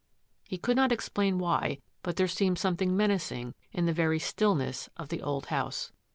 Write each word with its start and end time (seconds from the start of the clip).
He 0.49 0.57
could 0.57 0.75
not 0.75 0.91
explain 0.91 1.37
why 1.37 1.77
but 2.01 2.15
there 2.15 2.27
seemed 2.27 2.57
something 2.57 2.97
menacing 2.97 3.53
in 3.71 3.85
the 3.85 3.93
very 3.93 4.17
stillness 4.17 4.89
of 4.97 5.09
the 5.09 5.21
old 5.21 5.45
house. 5.53 5.91